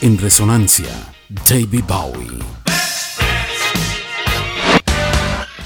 En 0.00 0.18
resonancia, 0.18 0.88
David 1.48 1.84
Bowie. 1.86 2.38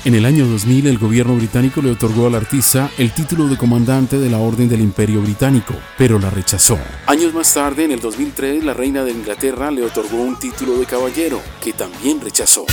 En 0.04 0.14
el 0.14 0.26
año 0.26 0.46
2000 0.46 0.86
el 0.86 0.98
gobierno 0.98 1.34
británico 1.34 1.80
le 1.80 1.90
otorgó 1.90 2.26
al 2.26 2.34
artista 2.34 2.90
el 2.98 3.10
título 3.12 3.48
de 3.48 3.56
comandante 3.56 4.18
de 4.18 4.28
la 4.28 4.38
Orden 4.38 4.68
del 4.68 4.82
Imperio 4.82 5.22
Británico, 5.22 5.74
pero 5.96 6.18
la 6.18 6.28
rechazó. 6.28 6.78
Años 7.06 7.32
más 7.32 7.52
tarde, 7.54 7.84
en 7.84 7.92
el 7.92 8.00
2003, 8.00 8.64
la 8.64 8.74
reina 8.74 9.02
de 9.02 9.12
Inglaterra 9.12 9.70
le 9.70 9.82
otorgó 9.82 10.18
un 10.18 10.38
título 10.38 10.78
de 10.78 10.84
caballero, 10.84 11.40
que 11.62 11.72
también 11.72 12.20
rechazó. 12.20 12.66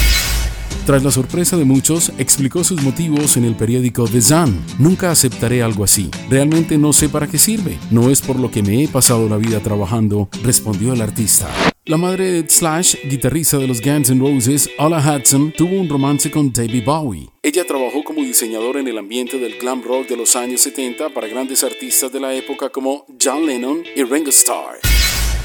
Tras 0.85 1.03
la 1.03 1.09
sorpresa 1.09 1.57
de 1.57 1.65
muchos, 1.65 2.11
explicó 2.19 2.63
sus 2.63 2.83
motivos 2.83 3.37
en 3.37 3.45
el 3.45 3.55
periódico 3.55 4.07
The 4.07 4.21
Sun. 4.21 4.63
Nunca 4.77 5.09
aceptaré 5.09 5.63
algo 5.63 5.83
así. 5.83 6.11
Realmente 6.29 6.77
no 6.77 6.93
sé 6.93 7.09
para 7.09 7.25
qué 7.25 7.39
sirve. 7.39 7.79
No 7.89 8.11
es 8.11 8.21
por 8.21 8.39
lo 8.39 8.51
que 8.51 8.61
me 8.61 8.83
he 8.83 8.87
pasado 8.87 9.27
la 9.27 9.37
vida 9.37 9.59
trabajando, 9.61 10.29
respondió 10.43 10.93
el 10.93 11.01
artista. 11.01 11.49
La 11.85 11.97
madre 11.97 12.31
de 12.31 12.47
Slash, 12.47 12.97
guitarrista 13.09 13.57
de 13.57 13.67
los 13.67 13.81
Guns 13.81 14.11
N' 14.11 14.19
Roses, 14.19 14.69
Ola 14.77 14.99
Hudson, 14.99 15.51
tuvo 15.57 15.75
un 15.75 15.89
romance 15.89 16.29
con 16.29 16.53
David 16.53 16.83
Bowie. 16.85 17.29
Ella 17.41 17.65
trabajó 17.65 18.03
como 18.03 18.21
diseñadora 18.21 18.79
en 18.79 18.87
el 18.87 18.99
ambiente 18.99 19.39
del 19.39 19.57
glam 19.57 19.81
rock 19.81 20.07
de 20.07 20.17
los 20.17 20.35
años 20.35 20.61
70 20.61 21.09
para 21.09 21.27
grandes 21.27 21.63
artistas 21.63 22.11
de 22.11 22.19
la 22.19 22.31
época 22.35 22.69
como 22.69 23.07
John 23.19 23.47
Lennon 23.47 23.83
y 23.95 24.03
Ringo 24.03 24.29
Starr. 24.29 24.94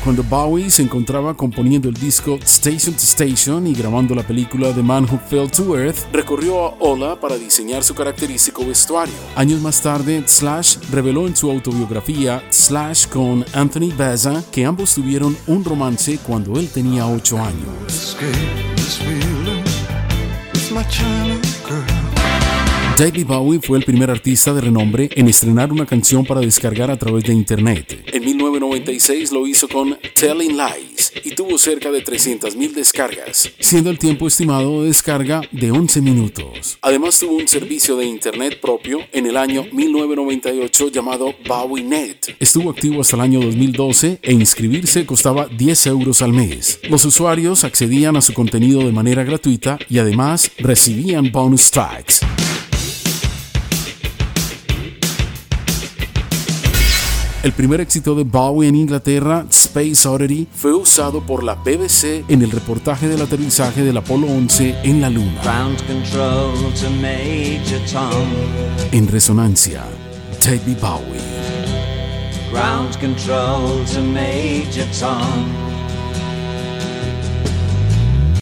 Cuando 0.02 0.22
Bowie 0.22 0.70
se 0.70 0.80
encontraba 0.80 1.34
componiendo 1.34 1.90
el 1.90 1.94
disco 1.94 2.38
Station 2.42 2.94
to 2.94 3.02
Station 3.02 3.66
y 3.66 3.74
grabando 3.74 4.14
la 4.14 4.22
película 4.22 4.72
The 4.72 4.82
Man 4.82 5.04
Who 5.04 5.18
Fell 5.28 5.50
to 5.50 5.78
Earth, 5.78 6.06
recurrió 6.10 6.64
a 6.64 6.74
Ola 6.78 7.20
para 7.20 7.36
diseñar 7.36 7.84
su 7.84 7.94
característico 7.94 8.64
vestuario. 8.64 9.12
Años 9.36 9.60
más 9.60 9.82
tarde, 9.82 10.22
Slash 10.26 10.78
reveló 10.90 11.26
en 11.26 11.36
su 11.36 11.50
autobiografía 11.50 12.42
Slash 12.48 13.08
con 13.08 13.44
Anthony 13.52 13.92
Baza 13.94 14.42
que 14.50 14.64
ambos 14.64 14.94
tuvieron 14.94 15.36
un 15.46 15.62
romance 15.64 16.18
cuando 16.26 16.58
él 16.58 16.70
tenía 16.70 17.06
8 17.06 17.38
años. 17.38 18.16
David 23.00 23.24
Bowie 23.28 23.60
fue 23.62 23.78
el 23.78 23.84
primer 23.84 24.10
artista 24.10 24.52
de 24.52 24.60
renombre 24.60 25.08
en 25.14 25.26
estrenar 25.26 25.72
una 25.72 25.86
canción 25.86 26.22
para 26.26 26.42
descargar 26.42 26.90
a 26.90 26.98
través 26.98 27.24
de 27.24 27.32
Internet. 27.32 28.04
En 28.12 28.22
1996 28.22 29.32
lo 29.32 29.46
hizo 29.46 29.68
con 29.68 29.96
Telling 30.14 30.54
Lies 30.54 31.10
y 31.24 31.30
tuvo 31.30 31.56
cerca 31.56 31.90
de 31.90 32.04
300.000 32.04 32.74
descargas, 32.74 33.50
siendo 33.58 33.88
el 33.88 33.98
tiempo 33.98 34.26
estimado 34.26 34.82
de 34.82 34.88
descarga 34.88 35.40
de 35.50 35.70
11 35.70 36.02
minutos. 36.02 36.76
Además 36.82 37.18
tuvo 37.18 37.36
un 37.36 37.48
servicio 37.48 37.96
de 37.96 38.04
Internet 38.04 38.60
propio 38.60 38.98
en 39.12 39.24
el 39.24 39.38
año 39.38 39.64
1998 39.72 40.88
llamado 40.88 41.34
BowieNet. 41.48 42.36
Estuvo 42.38 42.68
activo 42.68 43.00
hasta 43.00 43.16
el 43.16 43.22
año 43.22 43.40
2012 43.40 44.18
e 44.20 44.32
inscribirse 44.34 45.06
costaba 45.06 45.46
10 45.46 45.86
euros 45.86 46.20
al 46.20 46.34
mes. 46.34 46.78
Los 46.90 47.06
usuarios 47.06 47.64
accedían 47.64 48.16
a 48.16 48.20
su 48.20 48.34
contenido 48.34 48.80
de 48.80 48.92
manera 48.92 49.24
gratuita 49.24 49.78
y 49.88 50.00
además 50.00 50.50
recibían 50.58 51.32
bonus 51.32 51.70
tracks. 51.70 52.20
El 57.42 57.52
primer 57.52 57.80
éxito 57.80 58.14
de 58.14 58.24
Bowie 58.24 58.68
en 58.68 58.76
Inglaterra, 58.76 59.46
Space 59.48 60.06
Oddity, 60.06 60.46
fue 60.54 60.74
usado 60.74 61.22
por 61.22 61.42
la 61.42 61.54
BBC 61.54 62.22
en 62.28 62.42
el 62.42 62.50
reportaje 62.50 63.08
del 63.08 63.22
aterrizaje 63.22 63.82
del 63.82 63.96
Apolo 63.96 64.26
11 64.26 64.80
en 64.82 65.00
la 65.00 65.08
Luna. 65.08 65.40
En 68.92 69.08
resonancia, 69.08 69.84
David 70.44 70.76
Bowie. 70.82 71.20
Ground 72.52 73.00
control 73.00 73.86
to 73.86 74.02
Major 74.02 74.86
Tom. 74.98 75.79